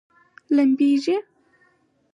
[0.55, 1.17] لمبیږي؟